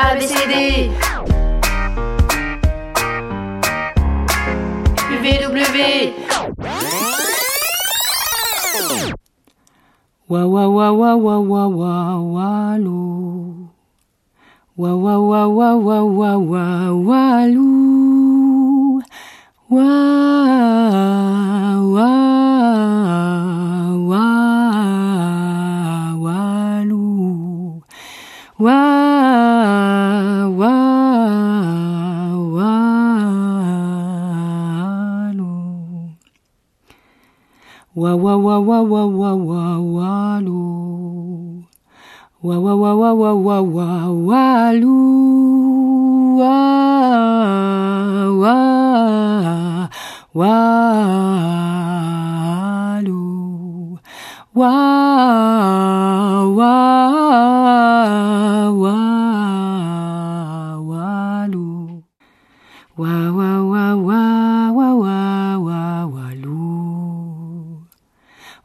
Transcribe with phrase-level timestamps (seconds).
[0.00, 0.88] ABCD
[5.12, 5.78] UVW
[10.28, 13.10] Wa wa wa wa wa wa wa.
[14.76, 17.68] Wa wa wa wa wa wa wa walu.
[19.70, 19.84] Wa
[21.94, 22.10] wa
[24.08, 24.24] wa
[26.48, 27.04] walu.
[28.58, 29.19] Wa wa
[38.00, 40.56] Wa wa wa wa wa wa wa walu.
[42.42, 44.96] Wa wa wa wa wa wa wa walu.
[46.40, 46.56] Wa
[48.40, 48.56] wa
[50.32, 51.09] walu.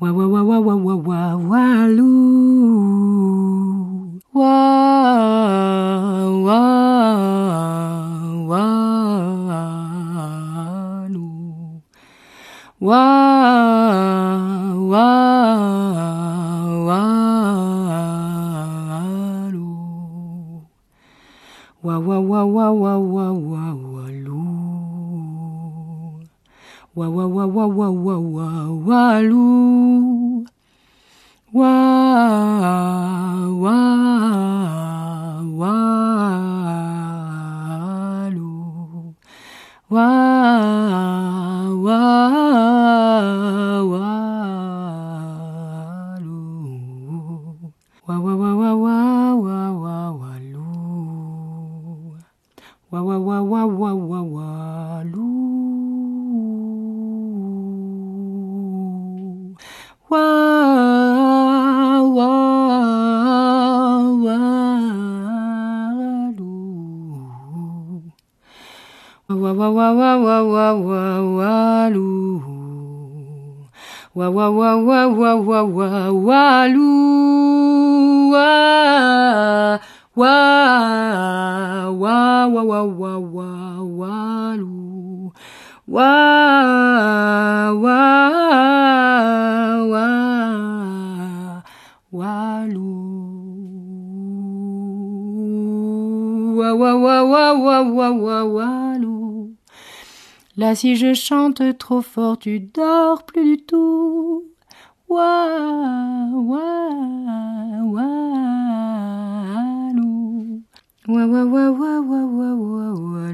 [0.00, 2.08] Wa wa wa wa wa wa wa walu.
[4.32, 4.56] Wa
[6.40, 6.60] wa
[8.48, 8.80] walu.
[12.80, 13.04] Wa
[14.88, 15.04] wa
[16.88, 17.28] walu.
[21.84, 23.99] Wa wa wa wa wa wa wa
[26.94, 26.96] walu.
[26.96, 30.46] Wa wa wa wa wa wa wa walu.
[31.52, 31.70] Wa
[33.60, 33.76] wa.
[35.60, 35.74] Wa wa
[45.50, 46.34] walu.
[48.06, 50.66] Wa wa wa wa wa wa wa walu.
[52.90, 54.10] Wa wa wa wa wa wa walu.
[54.10, 55.49] Wa wa walu.
[60.10, 60.18] Wa
[62.02, 62.26] wa
[69.30, 72.42] wa wa wa wa wa wa walu.
[74.14, 76.42] Wa wa wa wa wa wa wa.
[80.16, 80.38] Wa wa
[81.86, 83.50] wa wa wa wa wa
[83.86, 85.30] walu.
[85.86, 86.79] Wa wa
[92.12, 93.20] walu.
[96.58, 98.80] Wa wa wa wa wa wa wa.
[100.60, 104.44] Là, si je chante trop fort, tu dors plus du tout.
[105.08, 105.46] Wa,
[106.34, 106.68] wa,
[107.94, 108.12] walu.
[111.08, 113.32] Wa, wa, wa, wa, wa, wa, wa.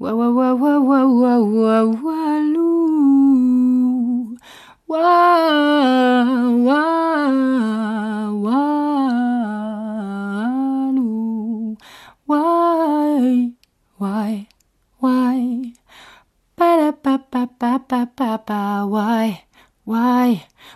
[0.00, 2.41] Wa, wa, wa, wa, wa, wa.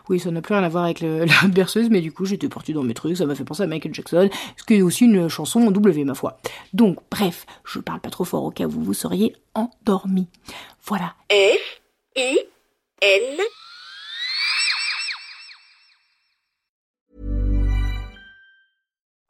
[0.08, 2.48] Oui, ça n'a plus rien à voir avec le- la berceuse, mais du coup, j'étais
[2.48, 5.04] partie dans mes trucs, ça m'a fait penser à Michael Jackson, ce qui est aussi
[5.04, 6.38] une chanson en W, ma foi.
[6.72, 10.28] Donc, bref, je parle pas trop fort au cas où vous seriez endormi.
[10.84, 11.14] Voilà.
[11.30, 11.80] F
[12.16, 12.38] I
[13.02, 13.40] N